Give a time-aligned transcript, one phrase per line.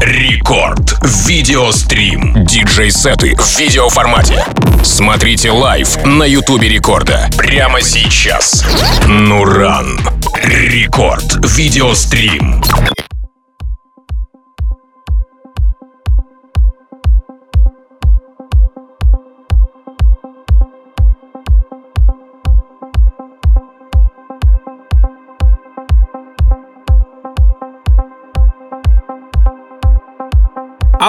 [0.00, 0.98] Рекорд.
[1.26, 2.44] Видеострим.
[2.44, 4.44] Диджей-сеты в видеоформате.
[4.82, 7.30] Смотрите live на Ютубе Рекорда.
[7.38, 8.64] Прямо сейчас.
[9.06, 9.98] Нуран.
[10.42, 11.36] Рекорд.
[11.56, 12.62] Видеострим.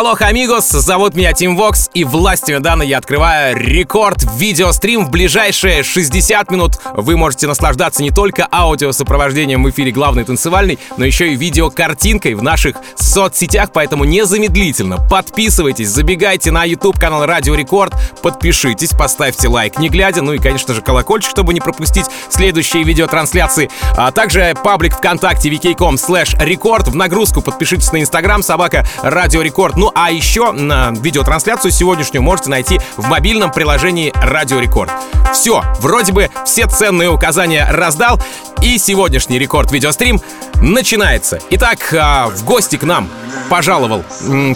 [0.08, 5.84] Алло, amigos, зовут меня Тим Вокс, и властью данной я открываю рекорд видеострим в ближайшие
[5.84, 6.76] 60 минут.
[6.94, 12.42] Вы можете наслаждаться не только аудиосопровождением в эфире главной танцевальной, но еще и видеокартинкой в
[12.42, 19.90] наших соцсетях, поэтому незамедлительно подписывайтесь, забегайте на YouTube канал Радио Рекорд, подпишитесь, поставьте лайк, не
[19.90, 25.50] глядя, ну и, конечно же, колокольчик, чтобы не пропустить следующие видеотрансляции, а также паблик ВКонтакте
[25.50, 30.92] vk.com slash record, в нагрузку подпишитесь на Инстаграм, собака Радио Рекорд, ну а еще на
[30.92, 34.92] видеотрансляцию сегодняшнюю можете найти в мобильном приложении Радио Рекорд.
[35.34, 38.22] Все, вроде бы все ценные указания раздал,
[38.62, 40.22] и сегодняшний рекорд видеострим
[40.62, 41.40] начинается.
[41.52, 43.10] Итак, а, в гости к нам
[43.50, 44.04] пожаловал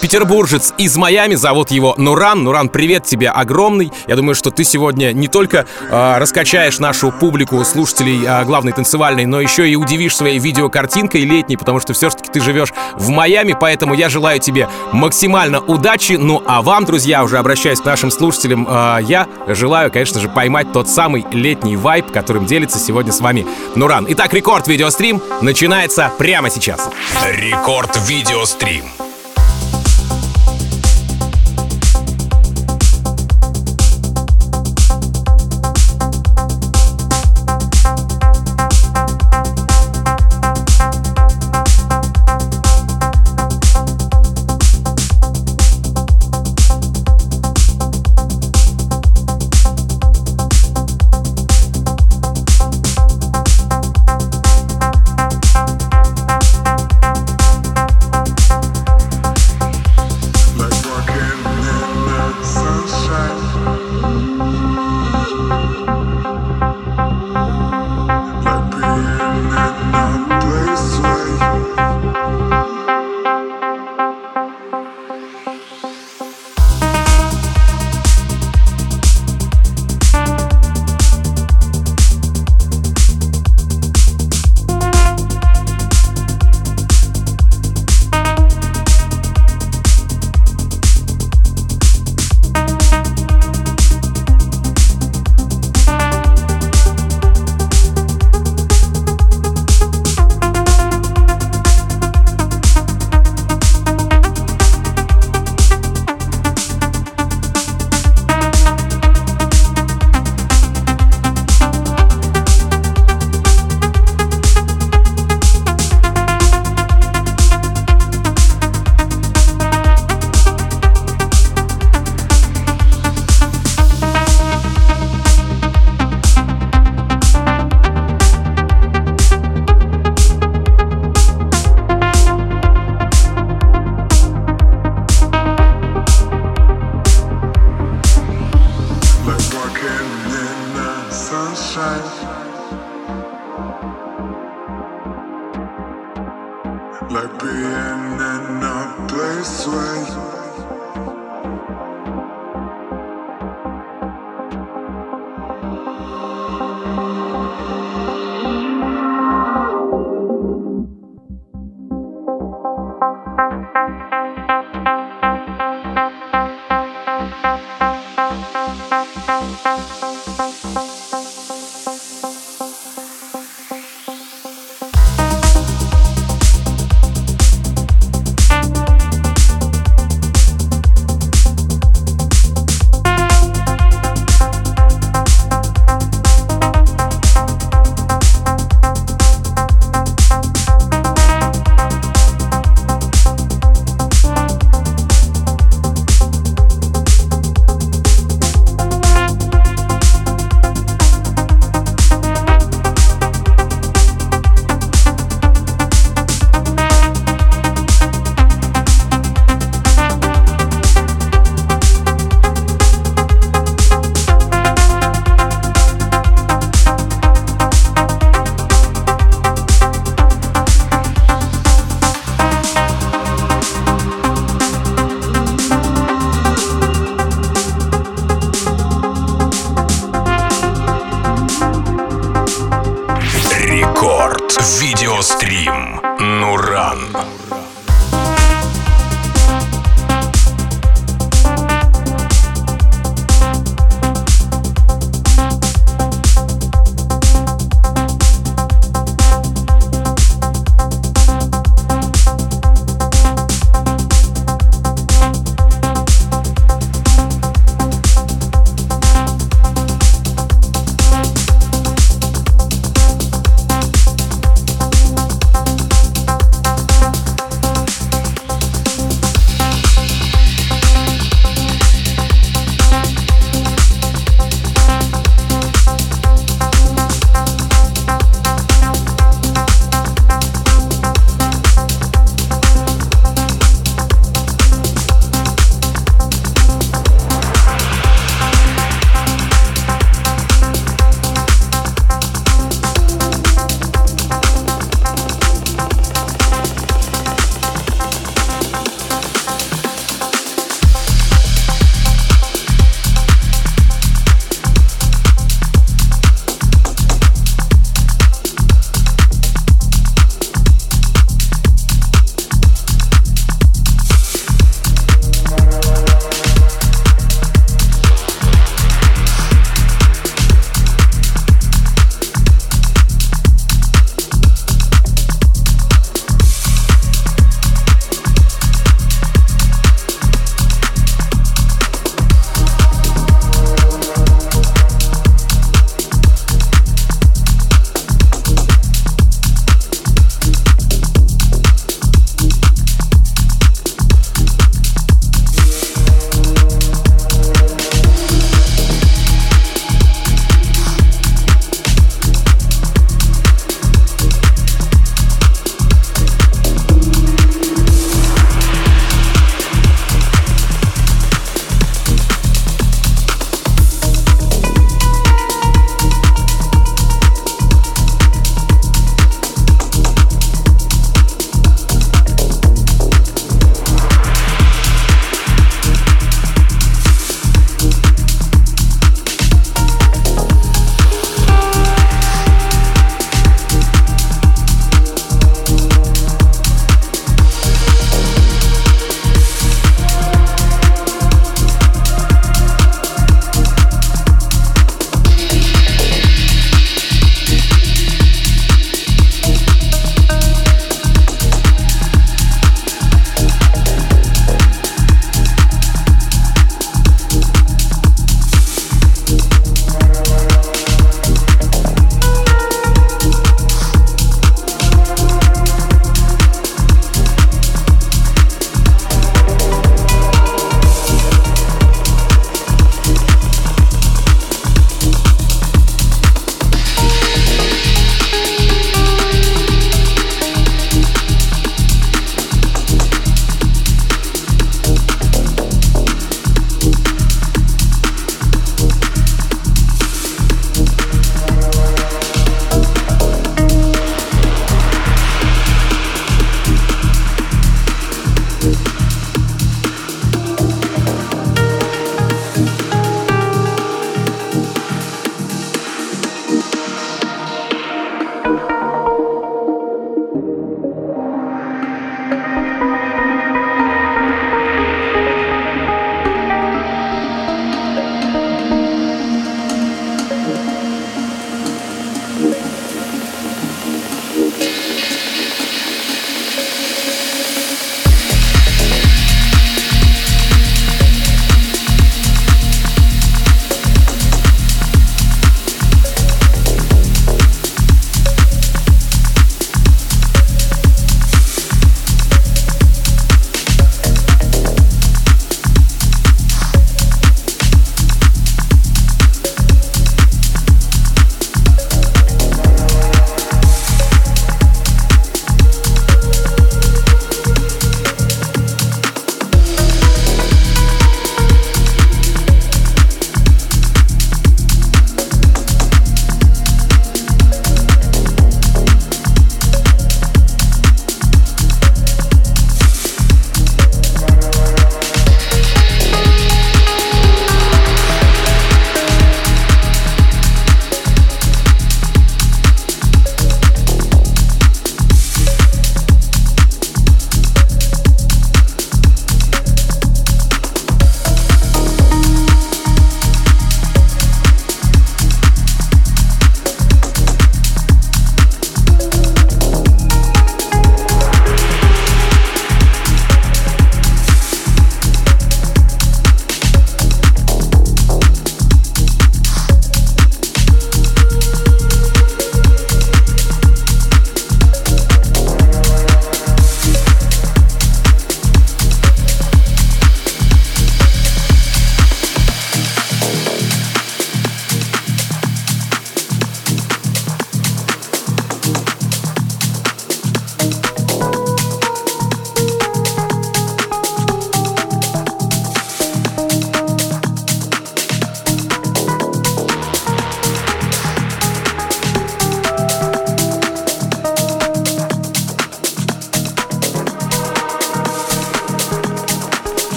[0.00, 2.44] петербуржец из Майами, зовут его Нуран.
[2.44, 3.92] Нуран, привет тебе огромный.
[4.06, 9.24] Я думаю, что ты сегодня не только э, раскачаешь нашу публику, слушателей э, главной танцевальной,
[9.24, 13.94] но еще и удивишь своей видеокартинкой летней, потому что все-таки ты живешь в Майами, поэтому
[13.94, 15.25] я желаю тебе максимально
[15.60, 16.14] удачи.
[16.14, 20.72] Ну а вам, друзья, уже обращаясь к нашим слушателям, э, я желаю, конечно же, поймать
[20.72, 24.06] тот самый летний вайб, которым делится сегодня с вами Нуран.
[24.08, 26.90] Итак, рекорд видеострим начинается прямо сейчас.
[27.24, 28.84] Рекорд видеострим.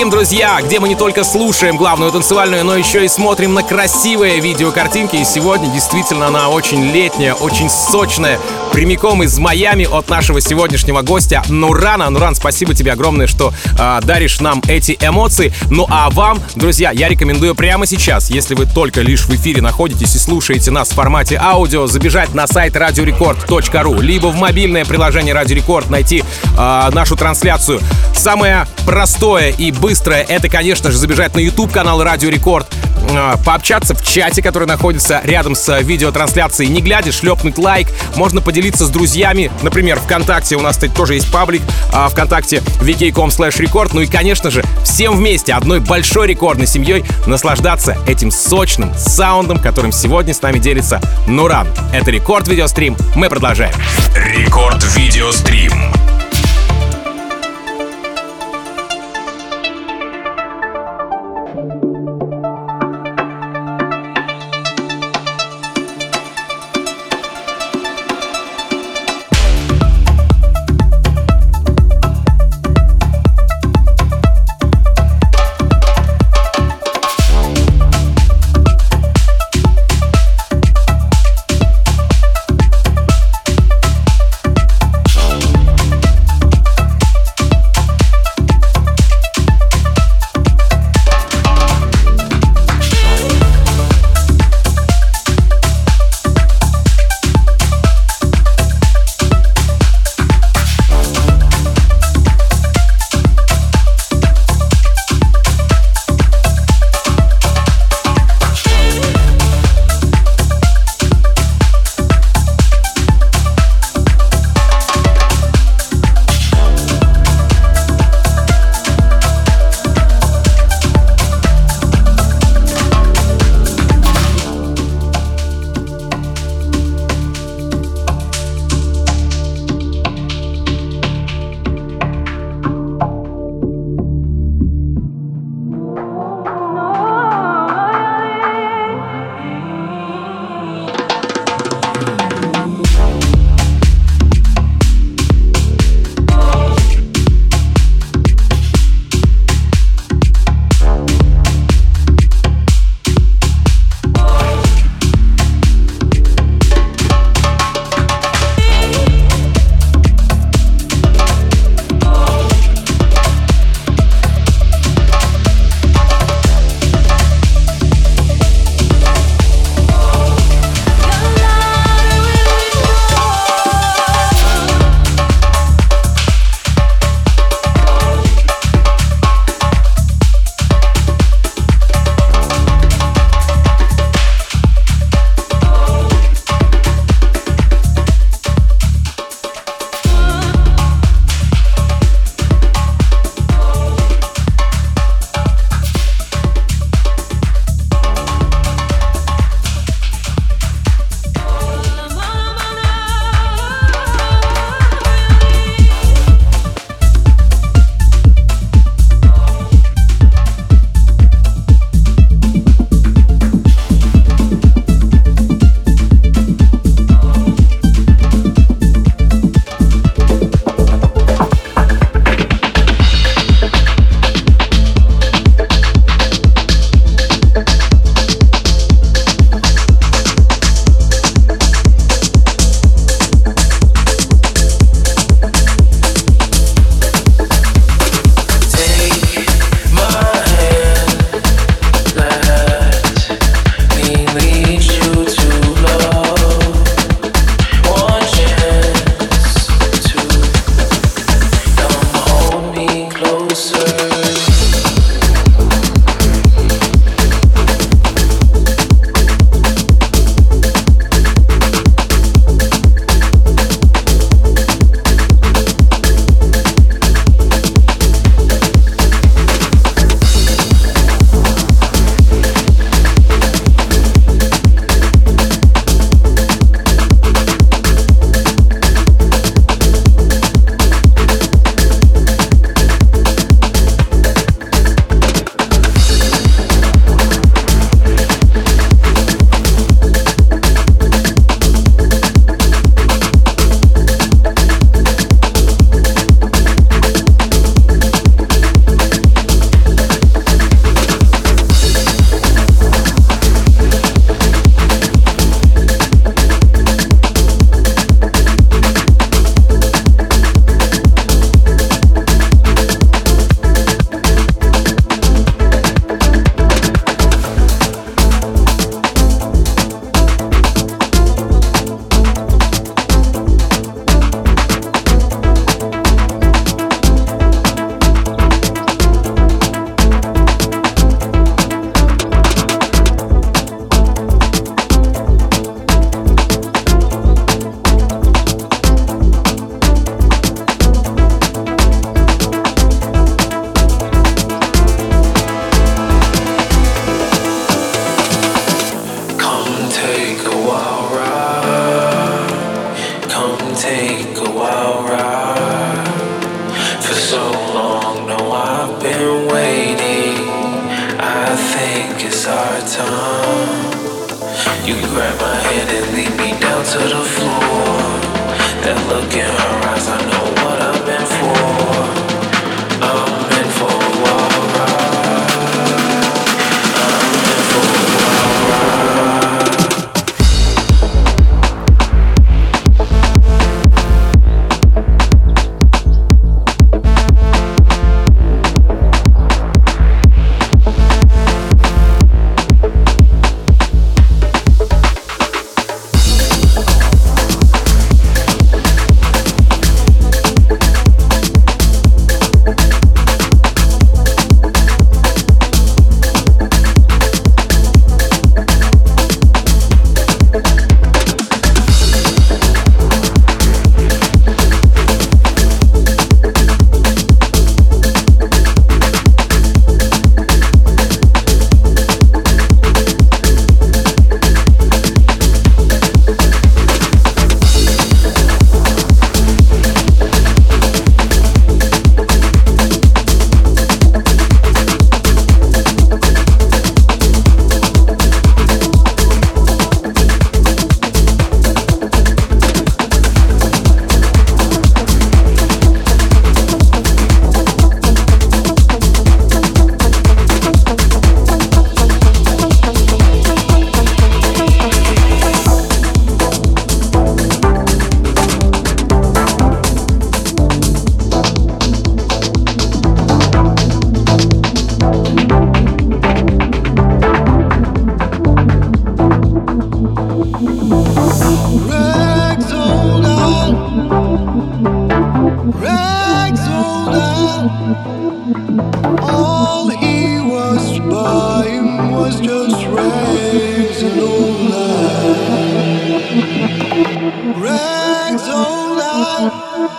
[0.00, 4.40] Видеострим, друзья, где мы не только слушаем главную танцевальную, но еще и смотрим на красивые
[4.40, 5.16] видеокартинки.
[5.16, 8.38] И сегодня действительно она очень летняя, очень сочная,
[8.72, 12.08] прямиком из Майами от нашего сегодняшнего гостя Нурана.
[12.08, 15.52] Нуран, спасибо тебе огромное, что э, даришь нам эти эмоции.
[15.70, 20.14] Ну а вам, друзья, я рекомендую прямо сейчас, если вы только лишь в эфире находитесь
[20.14, 25.56] и слушаете нас в формате аудио, забежать на сайт radiorecord.ru, либо в мобильное приложение Радио
[25.56, 26.24] Рекорд найти
[26.56, 27.80] э, нашу трансляцию.
[28.14, 32.66] Самое простое и быстрое это, конечно же, забежать на YouTube канал Радио Рекорд,
[33.10, 38.60] э, пообщаться в чате, который находится рядом с видеотрансляцией, не глядя, шлепнуть лайк, можно поделиться
[38.60, 39.50] поделиться с друзьями.
[39.62, 41.62] Например, ВКонтакте у нас, кстати, тоже есть паблик.
[41.92, 43.90] А, ВКонтакте vk.com slash record.
[43.92, 49.92] Ну и, конечно же, всем вместе, одной большой рекордной семьей, наслаждаться этим сочным саундом, которым
[49.92, 51.68] сегодня с нами делится Нуран.
[51.92, 52.96] Это Рекорд Видеострим.
[53.14, 53.74] Мы продолжаем.
[54.14, 56.09] Рекорд Видеострим.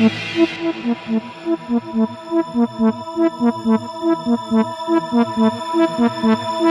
[0.00, 0.12] Thank
[6.60, 6.69] you.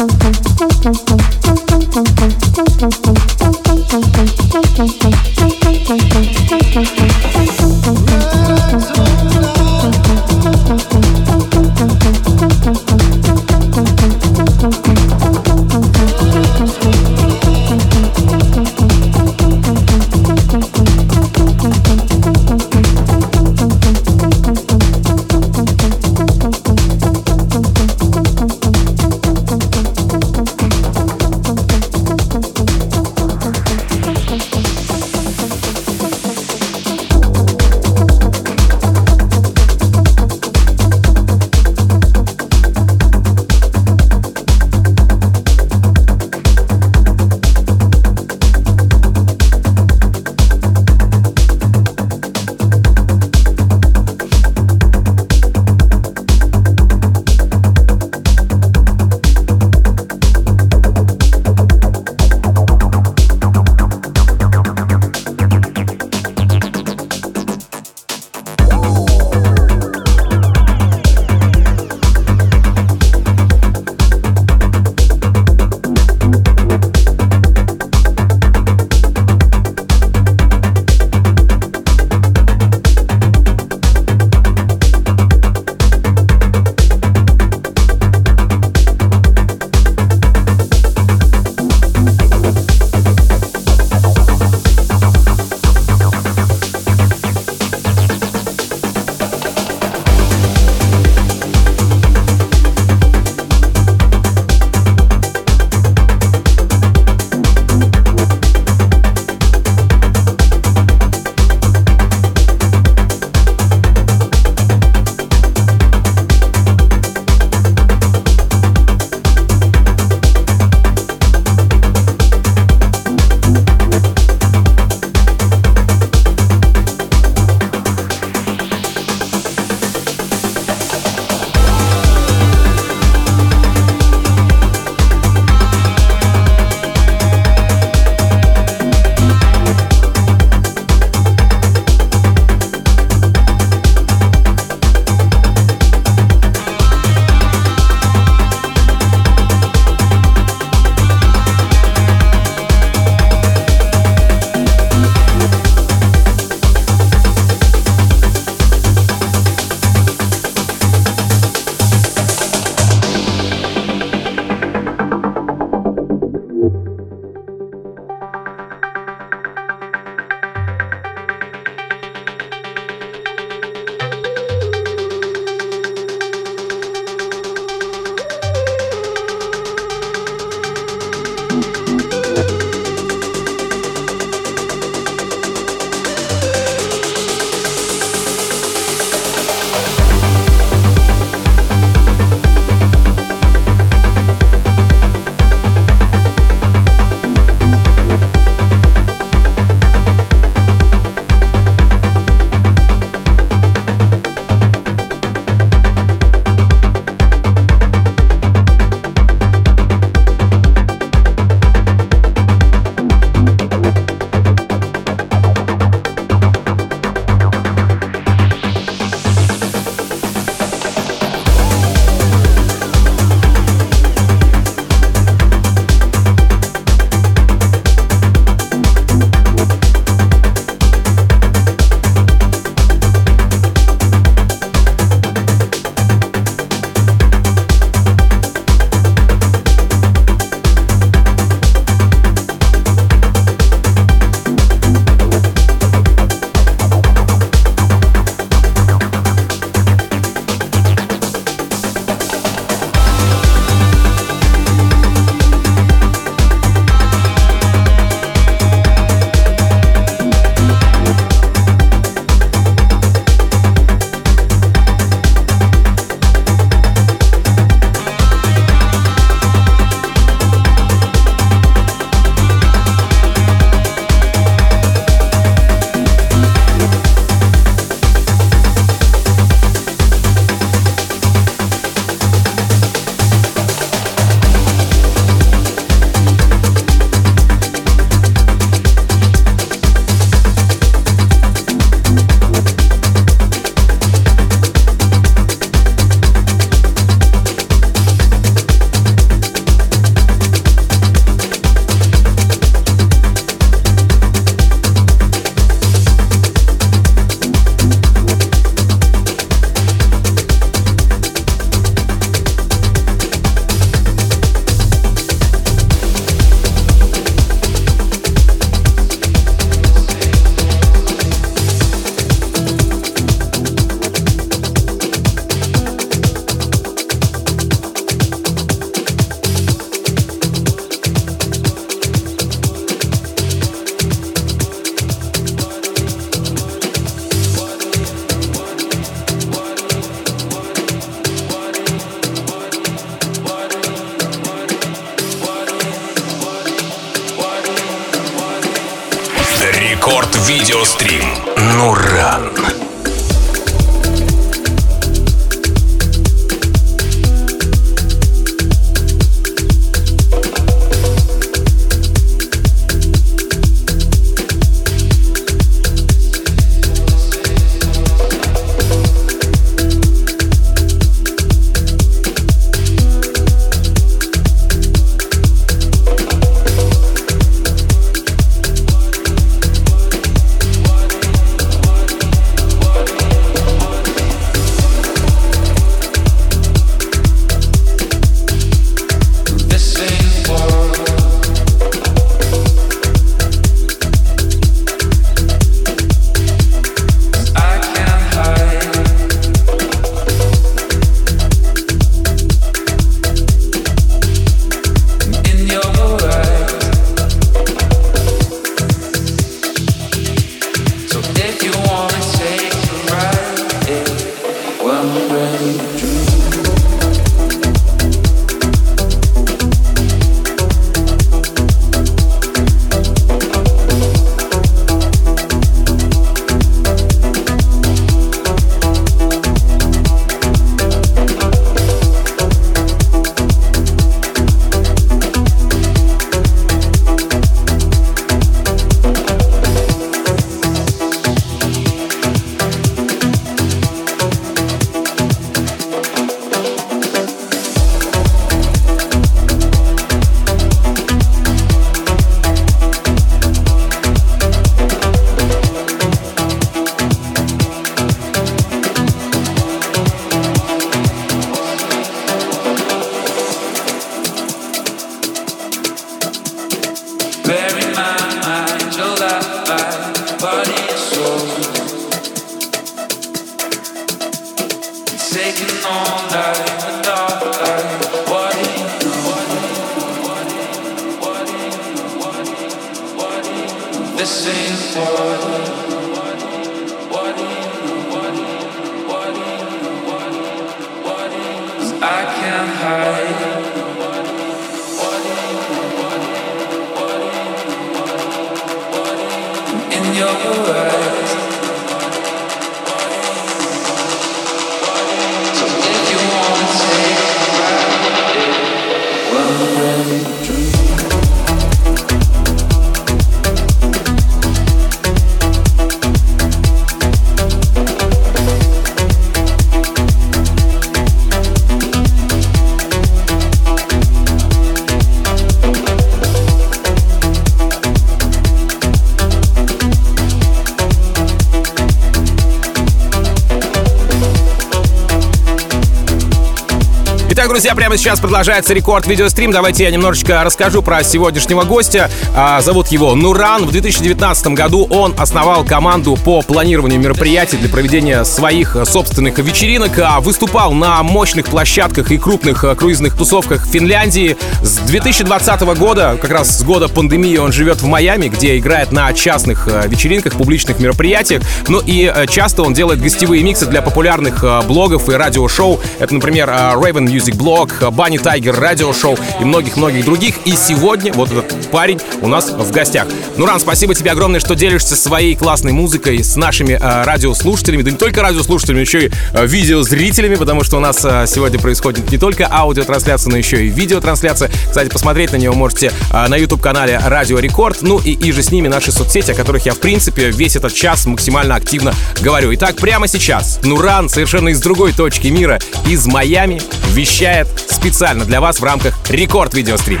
[537.76, 539.50] Прямо сейчас продолжается рекорд видеострим.
[539.50, 542.10] Давайте я немножечко расскажу про сегодняшнего гостя.
[542.34, 543.66] А, зовут его Нуран.
[543.66, 549.98] В 2019 году он основал команду по планированию мероприятий для проведения своих собственных вечеринок.
[549.98, 554.38] А, выступал на мощных площадках и крупных а, круизных тусовках Финляндии.
[554.62, 559.12] С 2020 года, как раз с года пандемии, он живет в Майами, где играет на
[559.12, 561.42] частных а, вечеринках, публичных мероприятиях.
[561.68, 565.78] Ну и а, часто он делает гостевые миксы для популярных блогов и радиошоу.
[565.98, 570.36] Это, например, Raven Music Blog Блог, Банни Тайгер, радиошоу и многих-многих других.
[570.44, 573.06] И сегодня вот этот парень у нас в гостях.
[573.36, 577.96] Нуран, спасибо тебе огромное, что делишься своей классной музыкой с нашими э, радиослушателями, да не
[577.96, 582.48] только радиослушателями, еще и э, видеозрителями, потому что у нас э, сегодня происходит не только
[582.50, 584.50] аудиотрансляция, но еще и видеотрансляция.
[584.68, 588.50] Кстати, посмотреть на нее можете э, на YouTube-канале Радио Рекорд, ну и, и же с
[588.50, 592.54] ними наши соцсети, о которых я, в принципе, весь этот час максимально активно говорю.
[592.54, 596.60] Итак, прямо сейчас Нуран совершенно из другой точки мира, из Майами,
[596.92, 600.00] вещает специально для вас в рамках Рекорд Видеострим.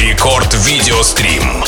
[0.00, 1.64] Рекорд Видеострим.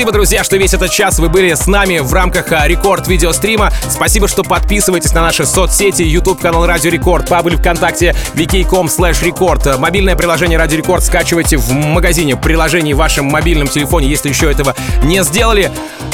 [0.00, 3.70] Спасибо, друзья, что весь этот час вы были с нами в рамках а, рекорд видеострима.
[3.86, 9.78] Спасибо, что подписываетесь на наши соцсети, YouTube канал Радио Рекорд, паблик ВКонтакте, vk.com slash record.
[9.78, 14.74] Мобильное приложение Радио Рекорд скачивайте в магазине приложений в вашем мобильном телефоне, если еще этого
[15.04, 15.70] не сделали.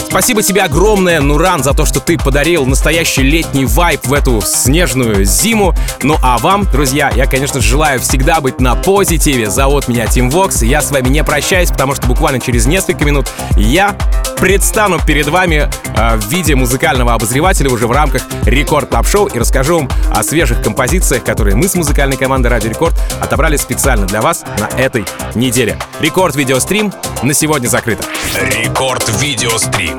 [0.09, 5.25] Спасибо тебе огромное, Нуран, за то, что ты подарил настоящий летний вайб в эту снежную
[5.25, 5.75] зиму.
[6.03, 9.51] Ну а вам, друзья, я, конечно же, желаю всегда быть на позитиве.
[9.51, 13.05] Зовут меня Тим Вокс, и я с вами не прощаюсь, потому что буквально через несколько
[13.05, 13.97] минут я
[14.39, 19.39] предстану перед вами э, в виде музыкального обозревателя уже в рамках Record Club Show и
[19.39, 24.21] расскажу вам о свежих композициях, которые мы с музыкальной командой Радио Рекорд отобрали специально для
[24.21, 25.79] вас на этой неделе.
[26.01, 26.93] Рекорд видеострим
[27.23, 28.05] на сегодня закрыто.
[28.35, 29.97] Рекорд видеострим.